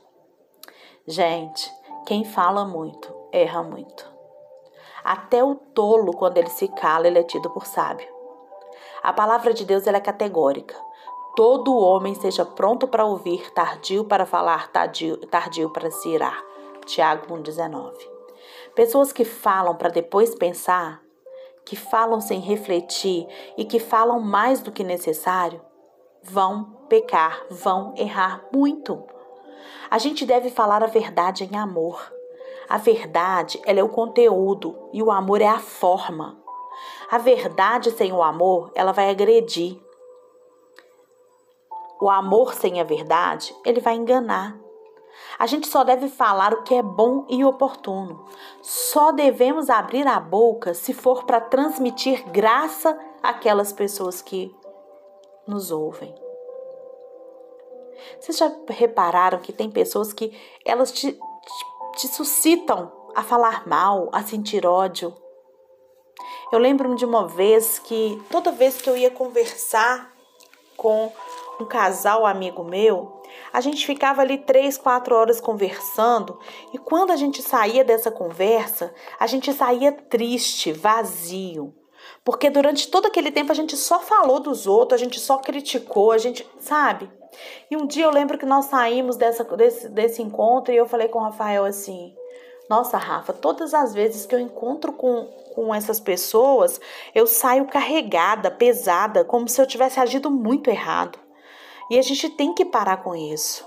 Gente, 1.06 1.72
quem 2.06 2.24
fala 2.24 2.64
muito, 2.64 3.14
erra 3.32 3.62
muito. 3.62 4.10
Até 5.04 5.42
o 5.42 5.54
tolo, 5.54 6.12
quando 6.12 6.38
ele 6.38 6.50
se 6.50 6.66
cala, 6.68 7.06
ele 7.06 7.18
é 7.18 7.22
tido 7.22 7.50
por 7.50 7.64
sábio. 7.64 8.08
A 9.02 9.12
palavra 9.12 9.54
de 9.54 9.64
Deus 9.64 9.86
ela 9.86 9.98
é 9.98 10.00
categórica. 10.00 10.74
Todo 11.36 11.76
homem 11.76 12.14
seja 12.14 12.44
pronto 12.44 12.88
para 12.88 13.04
ouvir, 13.04 13.52
tardio 13.52 14.04
para 14.04 14.26
falar, 14.26 14.72
tardio, 14.72 15.16
tardio 15.28 15.70
para 15.70 15.90
se 15.90 16.08
irar. 16.08 16.42
Tiago 16.86 17.26
1,19. 17.32 18.15
Pessoas 18.76 19.10
que 19.10 19.24
falam 19.24 19.74
para 19.74 19.88
depois 19.88 20.34
pensar, 20.34 21.00
que 21.64 21.74
falam 21.74 22.20
sem 22.20 22.40
refletir 22.40 23.26
e 23.56 23.64
que 23.64 23.80
falam 23.80 24.20
mais 24.20 24.60
do 24.60 24.70
que 24.70 24.84
necessário, 24.84 25.62
vão 26.22 26.76
pecar, 26.86 27.42
vão 27.48 27.94
errar 27.96 28.44
muito. 28.52 29.02
A 29.90 29.96
gente 29.96 30.26
deve 30.26 30.50
falar 30.50 30.82
a 30.82 30.88
verdade 30.88 31.44
em 31.50 31.56
amor. 31.56 32.12
A 32.68 32.76
verdade, 32.76 33.58
ela 33.64 33.80
é 33.80 33.82
o 33.82 33.88
conteúdo 33.88 34.90
e 34.92 35.02
o 35.02 35.10
amor 35.10 35.40
é 35.40 35.48
a 35.48 35.58
forma. 35.58 36.36
A 37.10 37.16
verdade 37.16 37.90
sem 37.92 38.12
o 38.12 38.22
amor, 38.22 38.72
ela 38.74 38.92
vai 38.92 39.08
agredir. 39.08 39.80
O 41.98 42.10
amor 42.10 42.52
sem 42.52 42.78
a 42.78 42.84
verdade, 42.84 43.56
ele 43.64 43.80
vai 43.80 43.94
enganar. 43.94 44.65
A 45.38 45.46
gente 45.46 45.68
só 45.68 45.84
deve 45.84 46.08
falar 46.08 46.54
o 46.54 46.62
que 46.62 46.74
é 46.74 46.82
bom 46.82 47.26
e 47.28 47.44
oportuno. 47.44 48.26
Só 48.62 49.12
devemos 49.12 49.68
abrir 49.68 50.06
a 50.06 50.18
boca 50.18 50.72
se 50.72 50.94
for 50.94 51.24
para 51.24 51.40
transmitir 51.40 52.28
graça 52.30 52.98
àquelas 53.22 53.72
pessoas 53.72 54.22
que 54.22 54.54
nos 55.46 55.70
ouvem. 55.70 56.14
Vocês 58.20 58.38
já 58.38 58.50
repararam 58.68 59.38
que 59.38 59.52
tem 59.52 59.70
pessoas 59.70 60.12
que 60.12 60.36
elas 60.64 60.92
te, 60.92 61.12
te, 61.12 61.18
te 61.96 62.08
suscitam 62.08 62.92
a 63.14 63.22
falar 63.22 63.66
mal, 63.66 64.08
a 64.12 64.22
sentir 64.22 64.66
ódio? 64.66 65.14
Eu 66.52 66.58
lembro 66.58 66.94
de 66.94 67.04
uma 67.04 67.26
vez 67.26 67.78
que 67.78 68.22
toda 68.30 68.52
vez 68.52 68.80
que 68.80 68.88
eu 68.88 68.96
ia 68.96 69.10
conversar 69.10 70.12
com 70.76 71.12
um 71.60 71.64
casal 71.64 72.26
amigo 72.26 72.62
meu, 72.62 73.15
a 73.52 73.60
gente 73.60 73.86
ficava 73.86 74.22
ali 74.22 74.38
três, 74.38 74.76
quatro 74.76 75.14
horas 75.14 75.40
conversando 75.40 76.38
e 76.72 76.78
quando 76.78 77.10
a 77.10 77.16
gente 77.16 77.42
saía 77.42 77.84
dessa 77.84 78.10
conversa, 78.10 78.92
a 79.18 79.26
gente 79.26 79.52
saía 79.52 79.92
triste, 79.92 80.72
vazio. 80.72 81.74
Porque 82.24 82.50
durante 82.50 82.88
todo 82.88 83.06
aquele 83.06 83.30
tempo 83.30 83.52
a 83.52 83.54
gente 83.54 83.76
só 83.76 84.00
falou 84.00 84.40
dos 84.40 84.66
outros, 84.66 85.00
a 85.00 85.04
gente 85.04 85.20
só 85.20 85.38
criticou, 85.38 86.12
a 86.12 86.18
gente, 86.18 86.46
sabe? 86.58 87.10
E 87.70 87.76
um 87.76 87.86
dia 87.86 88.04
eu 88.04 88.10
lembro 88.10 88.38
que 88.38 88.46
nós 88.46 88.66
saímos 88.66 89.16
dessa, 89.16 89.44
desse, 89.44 89.88
desse 89.88 90.22
encontro 90.22 90.72
e 90.72 90.76
eu 90.76 90.86
falei 90.86 91.08
com 91.08 91.18
o 91.18 91.22
Rafael 91.22 91.64
assim: 91.64 92.14
Nossa, 92.68 92.96
Rafa, 92.96 93.32
todas 93.32 93.74
as 93.74 93.94
vezes 93.94 94.26
que 94.26 94.34
eu 94.34 94.40
encontro 94.40 94.92
com, 94.92 95.26
com 95.54 95.74
essas 95.74 96.00
pessoas, 96.00 96.80
eu 97.14 97.26
saio 97.26 97.66
carregada, 97.66 98.50
pesada, 98.50 99.24
como 99.24 99.48
se 99.48 99.60
eu 99.60 99.66
tivesse 99.66 100.00
agido 100.00 100.30
muito 100.30 100.70
errado. 100.70 101.25
E 101.90 101.98
a 101.98 102.02
gente 102.02 102.28
tem 102.30 102.52
que 102.54 102.64
parar 102.64 102.98
com 102.98 103.14
isso. 103.14 103.64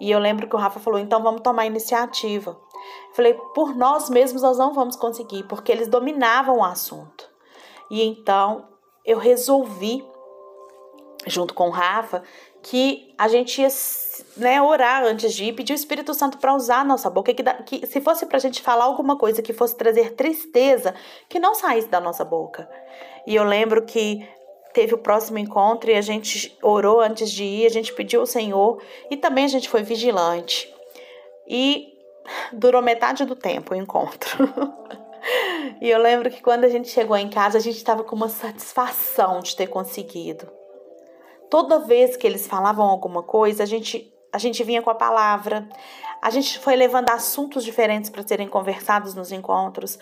E 0.00 0.10
eu 0.10 0.18
lembro 0.18 0.48
que 0.48 0.56
o 0.56 0.58
Rafa 0.58 0.80
falou: 0.80 0.98
então 0.98 1.22
vamos 1.22 1.42
tomar 1.42 1.66
iniciativa. 1.66 2.58
Eu 3.08 3.14
falei: 3.14 3.34
por 3.54 3.74
nós 3.74 4.10
mesmos 4.10 4.42
nós 4.42 4.58
não 4.58 4.72
vamos 4.72 4.96
conseguir, 4.96 5.44
porque 5.44 5.72
eles 5.72 5.88
dominavam 5.88 6.58
o 6.58 6.64
assunto. 6.64 7.28
E 7.90 8.02
então 8.02 8.68
eu 9.04 9.18
resolvi, 9.18 10.04
junto 11.26 11.54
com 11.54 11.68
o 11.68 11.72
Rafa, 11.72 12.22
que 12.62 13.14
a 13.16 13.28
gente 13.28 13.62
ia 13.62 13.68
né, 14.36 14.60
orar 14.60 15.04
antes 15.04 15.32
de 15.32 15.44
ir, 15.44 15.52
pedir 15.52 15.72
o 15.72 15.76
Espírito 15.76 16.12
Santo 16.12 16.38
para 16.38 16.54
usar 16.54 16.80
a 16.80 16.84
nossa 16.84 17.08
boca, 17.08 17.32
que, 17.32 17.42
que 17.62 17.86
se 17.86 18.00
fosse 18.00 18.26
para 18.26 18.38
a 18.38 18.40
gente 18.40 18.60
falar 18.60 18.84
alguma 18.84 19.16
coisa 19.16 19.40
que 19.40 19.52
fosse 19.52 19.76
trazer 19.76 20.14
tristeza, 20.14 20.92
que 21.28 21.38
não 21.38 21.54
saísse 21.54 21.86
da 21.86 22.00
nossa 22.00 22.24
boca. 22.24 22.68
E 23.24 23.36
eu 23.36 23.44
lembro 23.44 23.84
que 23.84 24.28
teve 24.76 24.94
o 24.94 24.98
próximo 24.98 25.38
encontro 25.38 25.90
e 25.90 25.94
a 25.94 26.02
gente 26.02 26.54
orou 26.62 27.00
antes 27.00 27.30
de 27.30 27.42
ir, 27.42 27.64
a 27.64 27.70
gente 27.70 27.94
pediu 27.94 28.20
ao 28.20 28.26
Senhor 28.26 28.78
e 29.10 29.16
também 29.16 29.46
a 29.46 29.48
gente 29.48 29.70
foi 29.70 29.82
vigilante. 29.82 30.70
E 31.48 31.94
durou 32.52 32.82
metade 32.82 33.24
do 33.24 33.34
tempo 33.34 33.72
o 33.72 33.76
encontro. 33.76 34.46
e 35.80 35.88
eu 35.88 35.98
lembro 35.98 36.30
que 36.30 36.42
quando 36.42 36.64
a 36.64 36.68
gente 36.68 36.88
chegou 36.88 37.16
em 37.16 37.30
casa, 37.30 37.56
a 37.56 37.60
gente 37.60 37.78
estava 37.78 38.04
com 38.04 38.14
uma 38.14 38.28
satisfação 38.28 39.40
de 39.40 39.56
ter 39.56 39.66
conseguido 39.66 40.46
toda 41.48 41.78
vez 41.78 42.16
que 42.16 42.26
eles 42.26 42.46
falavam 42.46 42.86
alguma 42.86 43.22
coisa, 43.22 43.62
a 43.62 43.66
gente, 43.66 44.12
a 44.32 44.38
gente 44.38 44.62
vinha 44.62 44.82
com 44.82 44.90
a 44.90 44.94
palavra. 44.94 45.66
A 46.22 46.30
gente 46.30 46.58
foi 46.58 46.74
levando 46.76 47.10
assuntos 47.10 47.64
diferentes 47.64 48.10
para 48.10 48.26
serem 48.26 48.48
conversados 48.48 49.14
nos 49.14 49.32
encontros. 49.32 49.98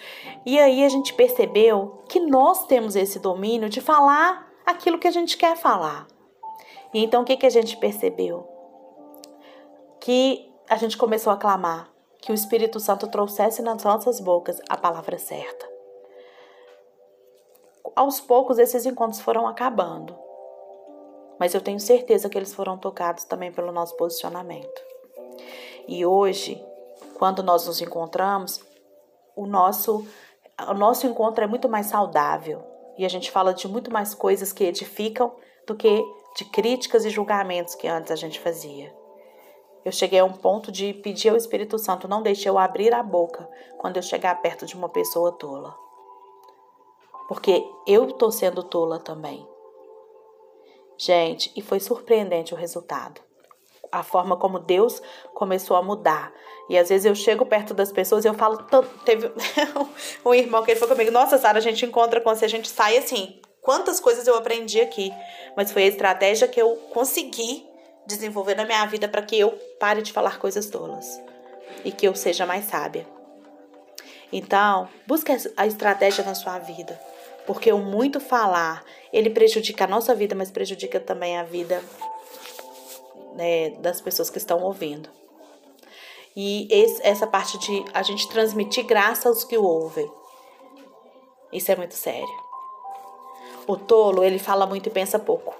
E 0.47 0.59
aí 0.59 0.85
a 0.85 0.89
gente 0.89 1.13
percebeu 1.15 2.03
que 2.09 2.21
nós 2.21 2.67
temos 2.67 2.97
esse 2.97 3.19
domínio 3.19 3.69
de 3.69 3.81
falar 3.81 4.54
aquilo 4.65 4.99
que 4.99 5.09
a 5.09 5.11
gente 5.11 5.37
quer 5.37 5.57
falar. 5.57 6.07
E 6.93 7.05
então 7.05 7.23
o 7.23 7.25
que, 7.25 7.37
que 7.37 7.47
a 7.47 7.51
gente 7.51 7.77
percebeu? 7.77 8.49
Que 10.01 10.53
a 10.69 10.77
gente 10.77 10.97
começou 10.97 11.33
a 11.33 11.37
clamar 11.37 11.91
que 12.21 12.33
o 12.33 12.35
Espírito 12.35 12.81
Santo 12.81 13.07
trouxesse 13.09 13.61
nas 13.63 13.83
nossas 13.85 14.21
bocas 14.21 14.61
a 14.69 14.77
palavra 14.77 15.19
certa. 15.19 15.69
Aos 17.95 18.21
poucos 18.21 18.59
esses 18.59 18.87
encontros 18.87 19.21
foram 19.21 19.47
acabando 19.47 20.25
mas 21.39 21.55
eu 21.55 21.61
tenho 21.61 21.81
certeza 21.81 22.29
que 22.29 22.39
eles 22.39 22.55
foram 22.55 22.79
tocados 22.79 23.25
também 23.25 23.53
pelo 23.53 23.73
nosso 23.73 23.97
posicionamento. 23.97 24.83
E 25.87 26.07
hoje, 26.07 26.65
quando 27.19 27.43
nós 27.43 27.67
nos 27.67 27.81
encontramos, 27.81 28.61
o 29.37 29.47
nosso 29.47 30.07
o 30.69 30.75
nosso 30.75 31.05
encontro 31.07 31.43
é 31.43 31.49
muito 31.49 31.69
mais 31.69 31.87
saudável 31.87 32.63
e 32.97 33.05
a 33.05 33.09
gente 33.09 33.31
fala 33.31 33.53
de 33.53 33.67
muito 33.69 33.91
mais 33.91 34.15
coisas 34.15 34.53
que 34.53 34.65
edificam 34.65 35.35
do 35.67 35.75
que 35.75 36.03
de 36.37 36.45
críticas 36.47 37.05
e 37.05 37.11
julgamentos 37.11 37.75
que 37.75 37.87
antes 37.87 38.11
a 38.11 38.17
gente 38.17 38.41
fazia. 38.41 38.95
Eu 39.85 39.93
cheguei 39.93 40.19
a 40.19 40.25
um 40.25 40.33
ponto 40.33 40.73
de 40.73 40.95
pedir 40.95 41.29
ao 41.29 41.37
Espírito 41.37 41.79
Santo 41.79 42.09
não 42.09 42.23
deixe 42.23 42.49
eu 42.49 42.59
abrir 42.59 42.95
a 42.95 43.03
boca 43.03 43.49
quando 43.79 43.97
eu 43.97 44.03
chegar 44.03 44.41
perto 44.41 44.65
de 44.65 44.75
uma 44.75 44.89
pessoa 44.89 45.33
tola. 45.33 45.77
Porque 47.29 47.65
eu 47.87 48.09
estou 48.09 48.33
sendo 48.33 48.63
tola 48.63 48.99
também. 48.99 49.47
Gente, 50.97 51.53
e 51.55 51.61
foi 51.61 51.81
surpreendente 51.81 52.55
o 52.55 52.57
resultado. 52.57 53.21
A 53.95 54.03
forma 54.03 54.37
como 54.37 54.59
Deus 54.59 55.01
começou 55.33 55.77
a 55.77 55.83
mudar. 55.83 56.33
E 56.69 56.77
às 56.77 56.89
vezes 56.89 57.05
eu 57.05 57.15
chego 57.15 57.47
perto 57.47 57.73
das 57.73 57.93
pessoas 57.93 58.25
e 58.25 58.29
eu 58.29 58.35
falo. 58.35 58.59
Teve 59.05 59.31
um 60.27 60.35
irmão 60.35 60.65
que 60.65 60.73
ele 60.73 60.81
falou 60.81 60.97
comigo: 60.97 61.13
Nossa, 61.13 61.39
Sara, 61.39 61.59
a 61.59 61.63
gente 61.63 61.87
encontra 61.87 62.21
com 62.21 62.35
você, 62.35 62.45
a 62.45 62.49
gente 62.49 62.69
sai 62.69 62.97
assim. 62.97 63.41
Quantas 63.63 64.01
coisas 64.01 64.27
eu 64.27 64.35
aprendi 64.35 64.81
aqui. 64.81 65.13
Mas 65.57 65.71
foi 65.71 65.85
a 65.85 65.87
estratégia 65.87 66.49
que 66.49 66.61
eu 66.61 66.75
consegui 66.93 67.65
desenvolver 68.05 68.57
na 68.57 68.65
minha 68.65 68.85
vida 68.87 69.07
para 69.07 69.23
que 69.23 69.39
eu 69.39 69.53
pare 69.79 70.03
de 70.03 70.13
falar 70.13 70.41
coisas 70.41 70.67
tolas 70.67 71.23
e 71.85 71.93
que 71.93 72.07
eu 72.07 72.17
seja 72.17 72.45
mais 72.45 72.65
sábia. 72.65 73.07
Então, 74.33 74.89
busque 75.07 75.31
a 75.57 75.67
estratégia 75.67 76.25
na 76.25 76.35
sua 76.35 76.59
vida, 76.59 77.01
porque 77.47 77.73
o 77.73 77.79
muito 77.79 78.19
falar, 78.19 78.83
ele 79.13 79.31
prejudica 79.31 79.85
a 79.85 79.87
nossa 79.87 80.15
vida, 80.17 80.35
mas 80.35 80.51
prejudica 80.51 80.99
também 80.99 81.39
a 81.39 81.45
vida 81.45 81.81
né, 83.35 83.71
das 83.71 84.01
pessoas 84.01 84.31
que 84.31 84.39
estão 84.39 84.63
ouvindo. 84.63 85.09
E 86.37 86.67
esse, 86.71 87.01
essa 87.07 87.27
parte 87.27 87.59
de 87.59 87.85
a 87.93 88.03
gente 88.03 88.29
transmitir 88.29 88.85
graça 88.85 89.29
aos 89.29 89.45
que 89.45 89.57
ouvem. 89.57 90.11
Isso 91.53 91.71
é 91.71 91.77
muito 91.77 91.95
sério. 91.95 92.45
O 93.67 93.77
tolo, 93.77 94.25
ele 94.25 94.39
fala 94.39 94.67
muito 94.67 94.89
e 94.89 94.93
pensa 94.93 95.19
pouco. 95.19 95.55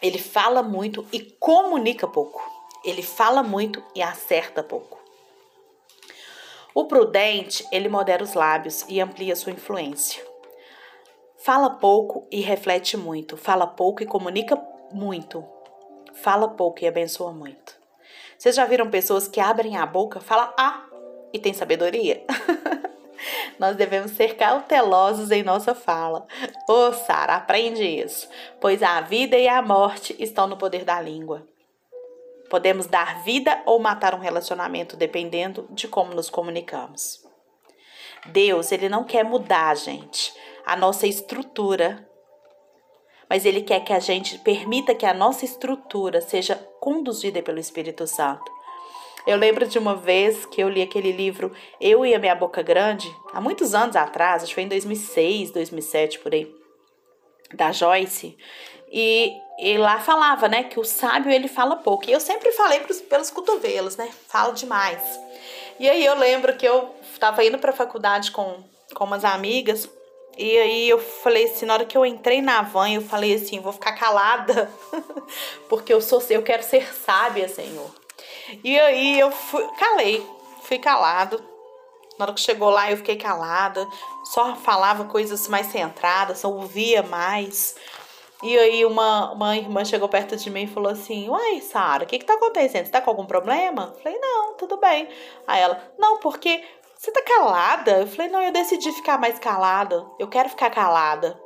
Ele 0.00 0.18
fala 0.18 0.62
muito 0.62 1.06
e 1.12 1.20
comunica 1.20 2.06
pouco. 2.06 2.42
Ele 2.84 3.02
fala 3.02 3.42
muito 3.42 3.82
e 3.94 4.02
acerta 4.02 4.62
pouco. 4.62 4.98
O 6.74 6.86
prudente, 6.86 7.66
ele 7.70 7.88
modera 7.88 8.22
os 8.22 8.34
lábios 8.34 8.84
e 8.88 9.00
amplia 9.00 9.36
sua 9.36 9.52
influência. 9.52 10.24
Fala 11.38 11.70
pouco 11.70 12.26
e 12.30 12.40
reflete 12.40 12.96
muito. 12.96 13.36
Fala 13.36 13.66
pouco 13.66 14.02
e 14.02 14.06
comunica 14.06 14.56
muito. 14.92 15.44
Fala 16.14 16.48
pouco 16.48 16.82
e 16.82 16.86
abençoa 16.86 17.32
muito. 17.32 17.74
Vocês 18.38 18.56
já 18.56 18.64
viram 18.66 18.90
pessoas 18.90 19.28
que 19.28 19.40
abrem 19.40 19.76
a 19.76 19.86
boca, 19.86 20.20
falam 20.20 20.52
ah 20.58 20.84
e 21.32 21.38
tem 21.38 21.52
sabedoria? 21.52 22.24
Nós 23.58 23.76
devemos 23.76 24.12
ser 24.12 24.36
cautelosos 24.36 25.30
em 25.30 25.42
nossa 25.42 25.74
fala. 25.74 26.26
Ô, 26.68 26.88
oh, 26.88 26.92
Sara, 26.92 27.36
aprende 27.36 27.84
isso. 27.84 28.28
Pois 28.60 28.82
a 28.82 29.00
vida 29.00 29.38
e 29.38 29.46
a 29.46 29.62
morte 29.62 30.16
estão 30.18 30.46
no 30.46 30.56
poder 30.56 30.84
da 30.84 31.00
língua. 31.00 31.46
Podemos 32.50 32.86
dar 32.86 33.22
vida 33.22 33.62
ou 33.64 33.78
matar 33.78 34.14
um 34.14 34.18
relacionamento 34.18 34.96
dependendo 34.96 35.66
de 35.70 35.86
como 35.86 36.12
nos 36.12 36.28
comunicamos. 36.28 37.24
Deus, 38.26 38.70
ele 38.72 38.88
não 38.88 39.04
quer 39.04 39.24
mudar, 39.24 39.76
gente, 39.76 40.34
a 40.66 40.76
nossa 40.76 41.06
estrutura 41.06 42.06
mas 43.32 43.46
Ele 43.46 43.62
quer 43.62 43.80
que 43.80 43.94
a 43.94 43.98
gente 43.98 44.38
permita 44.40 44.94
que 44.94 45.06
a 45.06 45.14
nossa 45.14 45.46
estrutura 45.46 46.20
seja 46.20 46.54
conduzida 46.78 47.42
pelo 47.42 47.58
Espírito 47.58 48.06
Santo. 48.06 48.44
Eu 49.26 49.38
lembro 49.38 49.66
de 49.66 49.78
uma 49.78 49.96
vez 49.96 50.44
que 50.44 50.62
eu 50.62 50.68
li 50.68 50.82
aquele 50.82 51.10
livro 51.10 51.50
Eu 51.80 52.04
e 52.04 52.14
a 52.14 52.18
Minha 52.18 52.34
Boca 52.34 52.60
Grande, 52.60 53.10
há 53.32 53.40
muitos 53.40 53.74
anos 53.74 53.96
atrás, 53.96 54.42
acho 54.42 54.50
que 54.50 54.56
foi 54.56 54.64
em 54.64 54.68
2006, 54.68 55.50
2007, 55.50 56.18
por 56.18 56.34
aí, 56.34 56.54
da 57.54 57.72
Joyce. 57.72 58.36
E, 58.92 59.32
e 59.58 59.78
lá 59.78 59.98
falava, 59.98 60.46
né, 60.46 60.64
que 60.64 60.78
o 60.78 60.84
sábio 60.84 61.32
ele 61.32 61.48
fala 61.48 61.76
pouco. 61.76 62.10
E 62.10 62.12
eu 62.12 62.20
sempre 62.20 62.52
falei 62.52 62.80
pros, 62.80 63.00
pelos 63.00 63.30
cotovelos, 63.30 63.96
né, 63.96 64.10
fala 64.28 64.52
demais. 64.52 65.00
E 65.80 65.88
aí 65.88 66.04
eu 66.04 66.18
lembro 66.18 66.54
que 66.54 66.68
eu 66.68 66.94
estava 67.10 67.42
indo 67.42 67.58
para 67.58 67.70
a 67.70 67.74
faculdade 67.74 68.30
com, 68.30 68.62
com 68.94 69.04
umas 69.04 69.24
amigas 69.24 69.88
e 70.36 70.58
aí 70.58 70.88
eu 70.88 70.98
falei 70.98 71.44
assim, 71.44 71.66
na 71.66 71.74
hora 71.74 71.84
que 71.84 71.96
eu 71.96 72.06
entrei 72.06 72.40
na 72.40 72.62
van, 72.62 72.90
eu 72.90 73.02
falei 73.02 73.34
assim, 73.34 73.60
vou 73.60 73.72
ficar 73.72 73.92
calada, 73.92 74.70
porque 75.68 75.92
eu 75.92 76.00
sou, 76.00 76.22
eu 76.30 76.42
quero 76.42 76.62
ser 76.62 76.92
sábia, 76.94 77.48
Senhor. 77.48 77.90
E 78.64 78.78
aí 78.78 79.18
eu 79.18 79.30
fui, 79.30 79.66
calei, 79.78 80.26
fui 80.62 80.78
calado. 80.78 81.42
Na 82.18 82.26
hora 82.26 82.34
que 82.34 82.40
chegou 82.40 82.70
lá, 82.70 82.90
eu 82.90 82.96
fiquei 82.96 83.16
calada, 83.16 83.86
só 84.24 84.54
falava 84.56 85.04
coisas 85.04 85.48
mais 85.48 85.66
centradas, 85.68 86.38
só 86.38 86.50
ouvia 86.50 87.02
mais. 87.02 87.74
E 88.42 88.58
aí 88.58 88.84
uma, 88.84 89.32
uma 89.32 89.56
irmã 89.56 89.84
chegou 89.84 90.08
perto 90.08 90.36
de 90.36 90.50
mim 90.50 90.64
e 90.64 90.66
falou 90.66 90.90
assim: 90.90 91.28
Uai, 91.28 91.60
Sara, 91.60 92.04
o 92.04 92.06
que 92.06 92.18
que 92.18 92.24
tá 92.24 92.34
acontecendo? 92.34 92.84
Você 92.84 92.90
tá 92.90 93.00
com 93.00 93.10
algum 93.10 93.24
problema? 93.24 93.94
falei, 94.02 94.18
não, 94.18 94.54
tudo 94.54 94.76
bem. 94.76 95.08
Aí 95.46 95.60
ela, 95.60 95.80
não, 95.98 96.18
porque 96.18 96.62
você 97.02 97.10
tá 97.10 97.20
calada? 97.20 97.98
Eu 97.98 98.06
falei, 98.06 98.30
não, 98.30 98.40
eu 98.40 98.52
decidi 98.52 98.92
ficar 98.92 99.18
mais 99.18 99.36
calada. 99.36 100.06
Eu 100.20 100.28
quero 100.28 100.48
ficar 100.48 100.70
calada. 100.70 101.36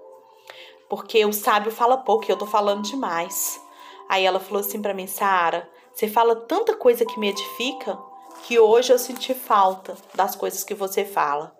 Porque 0.86 1.24
o 1.24 1.32
sábio 1.32 1.72
fala 1.72 1.96
pouco 1.96 2.26
e 2.26 2.30
eu 2.30 2.36
tô 2.36 2.46
falando 2.46 2.82
demais. 2.82 3.58
Aí 4.06 4.26
ela 4.26 4.38
falou 4.38 4.60
assim 4.60 4.82
para 4.82 4.92
mim, 4.92 5.06
Sara, 5.06 5.66
você 5.94 6.08
fala 6.08 6.36
tanta 6.36 6.76
coisa 6.76 7.06
que 7.06 7.18
me 7.18 7.30
edifica 7.30 7.98
que 8.42 8.58
hoje 8.58 8.92
eu 8.92 8.98
senti 8.98 9.32
falta 9.32 9.96
das 10.14 10.36
coisas 10.36 10.62
que 10.62 10.74
você 10.74 11.06
fala. 11.06 11.56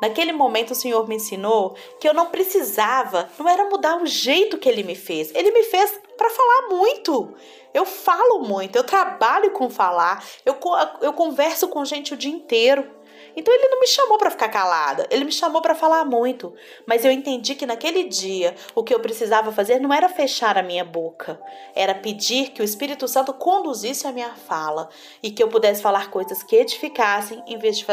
Naquele 0.00 0.32
momento 0.32 0.70
o 0.70 0.74
Senhor 0.74 1.06
me 1.06 1.16
ensinou 1.16 1.76
que 2.00 2.08
eu 2.08 2.14
não 2.14 2.30
precisava, 2.30 3.28
não 3.38 3.46
era 3.46 3.68
mudar 3.68 4.00
o 4.00 4.06
jeito 4.06 4.56
que 4.56 4.70
ele 4.70 4.82
me 4.82 4.94
fez. 4.94 5.34
Ele 5.34 5.50
me 5.50 5.64
fez 5.64 6.00
para 6.16 6.30
falar 6.30 6.68
muito. 6.70 7.34
Eu 7.74 7.84
falo 7.84 8.38
muito, 8.38 8.76
eu 8.76 8.84
trabalho 8.84 9.50
com 9.50 9.68
falar, 9.68 10.24
eu, 10.46 10.56
eu 11.02 11.12
converso 11.12 11.68
com 11.68 11.84
gente 11.84 12.14
o 12.14 12.16
dia 12.16 12.32
inteiro. 12.32 12.88
Então 13.36 13.52
ele 13.52 13.68
não 13.68 13.80
me 13.80 13.86
chamou 13.86 14.18
para 14.18 14.30
ficar 14.30 14.48
calada, 14.48 15.06
ele 15.10 15.24
me 15.24 15.32
chamou 15.32 15.60
para 15.60 15.74
falar 15.74 16.04
muito. 16.04 16.54
Mas 16.86 17.04
eu 17.04 17.10
entendi 17.10 17.54
que 17.54 17.66
naquele 17.66 18.04
dia 18.04 18.54
o 18.74 18.82
que 18.82 18.94
eu 18.94 19.00
precisava 19.00 19.52
fazer 19.52 19.80
não 19.80 19.92
era 19.92 20.08
fechar 20.08 20.56
a 20.56 20.62
minha 20.62 20.84
boca, 20.84 21.40
era 21.74 21.94
pedir 21.94 22.50
que 22.50 22.62
o 22.62 22.64
Espírito 22.64 23.08
Santo 23.08 23.32
conduzisse 23.32 24.06
a 24.06 24.12
minha 24.12 24.34
fala 24.34 24.88
e 25.22 25.30
que 25.30 25.42
eu 25.42 25.48
pudesse 25.48 25.82
falar 25.82 26.10
coisas 26.10 26.42
que 26.42 26.56
edificassem 26.56 27.42
em 27.46 27.58
vez 27.58 27.78
de 27.78 27.86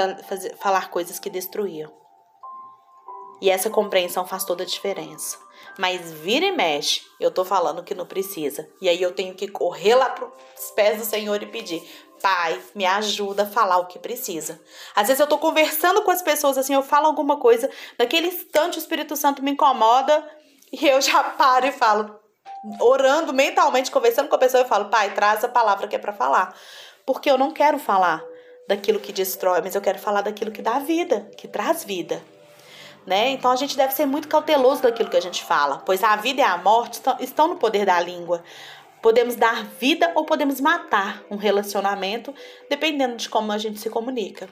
falar 0.57 0.89
coisas 0.89 1.19
que 1.19 1.29
destruíam. 1.29 1.91
E 3.41 3.49
essa 3.49 3.71
compreensão 3.71 4.25
faz 4.25 4.45
toda 4.45 4.63
a 4.63 4.67
diferença. 4.67 5.37
Mas 5.77 6.11
vira 6.11 6.45
e 6.45 6.51
mexe, 6.51 7.01
eu 7.19 7.31
tô 7.31 7.45
falando 7.45 7.83
que 7.83 7.95
não 7.95 8.05
precisa. 8.05 8.67
E 8.81 8.89
aí 8.89 9.01
eu 9.01 9.13
tenho 9.13 9.33
que 9.33 9.47
correr 9.47 9.95
lá 9.95 10.09
pros 10.09 10.31
pés 10.75 10.97
do 10.97 11.05
Senhor 11.05 11.41
e 11.41 11.45
pedir: 11.45 11.81
Pai, 12.21 12.61
me 12.75 12.85
ajuda 12.85 13.43
a 13.43 13.47
falar 13.47 13.77
o 13.77 13.87
que 13.87 13.97
precisa. 13.97 14.61
Às 14.95 15.07
vezes 15.07 15.19
eu 15.19 15.27
tô 15.27 15.37
conversando 15.37 16.03
com 16.03 16.11
as 16.11 16.21
pessoas 16.21 16.57
assim, 16.57 16.73
eu 16.73 16.83
falo 16.83 17.07
alguma 17.07 17.37
coisa, 17.37 17.69
naquele 17.97 18.27
instante 18.27 18.77
o 18.77 18.79
Espírito 18.79 19.15
Santo 19.15 19.41
me 19.41 19.51
incomoda 19.51 20.23
e 20.71 20.87
eu 20.87 21.01
já 21.01 21.23
paro 21.23 21.65
e 21.65 21.71
falo, 21.71 22.19
orando 22.79 23.33
mentalmente, 23.33 23.89
conversando 23.89 24.29
com 24.29 24.35
a 24.35 24.39
pessoa, 24.39 24.61
eu 24.61 24.67
falo, 24.67 24.89
Pai, 24.89 25.13
traz 25.13 25.43
a 25.43 25.49
palavra 25.49 25.87
que 25.87 25.95
é 25.95 25.99
para 25.99 26.13
falar. 26.13 26.55
Porque 27.05 27.29
eu 27.29 27.37
não 27.37 27.51
quero 27.51 27.79
falar 27.79 28.23
daquilo 28.67 28.99
que 28.99 29.11
destrói, 29.11 29.61
mas 29.61 29.75
eu 29.75 29.81
quero 29.81 29.99
falar 29.99 30.21
daquilo 30.21 30.51
que 30.51 30.61
dá 30.61 30.79
vida, 30.79 31.29
que 31.37 31.47
traz 31.47 31.83
vida. 31.83 32.21
Né? 33.05 33.31
Então 33.31 33.51
a 33.51 33.55
gente 33.55 33.75
deve 33.75 33.93
ser 33.93 34.05
muito 34.05 34.27
cauteloso 34.27 34.83
daquilo 34.83 35.09
que 35.09 35.17
a 35.17 35.21
gente 35.21 35.43
fala, 35.43 35.77
pois 35.79 36.03
a 36.03 36.15
vida 36.15 36.41
e 36.41 36.43
a 36.43 36.57
morte 36.57 37.01
estão 37.19 37.47
no 37.47 37.55
poder 37.55 37.85
da 37.85 37.99
língua. 37.99 38.43
Podemos 39.01 39.35
dar 39.35 39.65
vida 39.65 40.11
ou 40.13 40.25
podemos 40.25 40.61
matar 40.61 41.23
um 41.29 41.35
relacionamento, 41.35 42.33
dependendo 42.69 43.15
de 43.15 43.27
como 43.27 43.51
a 43.51 43.57
gente 43.57 43.79
se 43.79 43.89
comunica. 43.89 44.47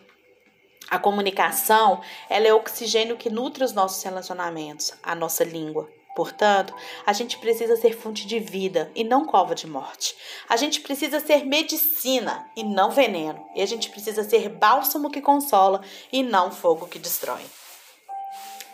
A 0.90 0.98
comunicação, 0.98 2.02
ela 2.28 2.48
é 2.48 2.54
o 2.54 2.58
oxigênio 2.58 3.16
que 3.16 3.30
nutre 3.30 3.64
os 3.64 3.74
nossos 3.74 4.02
relacionamentos, 4.02 4.92
a 5.04 5.14
nossa 5.14 5.44
língua. 5.44 5.88
Portanto, 6.16 6.74
a 7.06 7.14
gente 7.14 7.38
precisa 7.38 7.76
ser 7.76 7.96
fonte 7.96 8.26
de 8.26 8.40
vida 8.40 8.92
e 8.96 9.04
não 9.04 9.24
cova 9.24 9.54
de 9.54 9.68
morte. 9.68 10.16
A 10.50 10.58
gente 10.58 10.82
precisa 10.82 11.20
ser 11.20 11.46
medicina 11.46 12.50
e 12.56 12.64
não 12.64 12.90
veneno. 12.90 13.46
E 13.56 13.62
a 13.62 13.66
gente 13.68 13.90
precisa 13.90 14.24
ser 14.24 14.50
bálsamo 14.50 15.12
que 15.12 15.22
consola 15.22 15.82
e 16.12 16.24
não 16.24 16.52
fogo 16.52 16.88
que 16.88 16.98
destrói. 16.98 17.46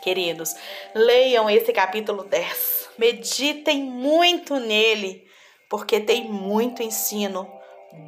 Queridos, 0.06 0.54
leiam 0.94 1.50
esse 1.50 1.72
capítulo 1.72 2.22
10. 2.22 2.90
Meditem 2.96 3.82
muito 3.82 4.54
nele 4.54 5.26
porque 5.68 5.98
tem 5.98 6.22
muito 6.30 6.80
ensino 6.80 7.50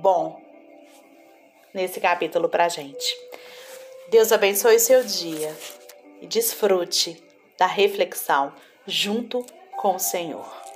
bom 0.00 0.40
nesse 1.74 1.98
capítulo 1.98 2.48
para 2.48 2.68
gente. 2.68 3.04
Deus 4.10 4.30
abençoe 4.30 4.76
o 4.76 4.80
seu 4.80 5.02
dia 5.02 5.52
e 6.22 6.26
desfrute 6.28 7.20
da 7.58 7.66
reflexão 7.66 8.52
junto 8.86 9.44
com 9.76 9.96
o 9.96 9.98
Senhor. 9.98 10.67